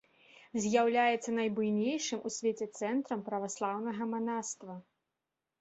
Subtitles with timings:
[0.63, 4.73] З'яўляецца найбуйнейшым у свеце цэнтрам праваслаўнага манаства.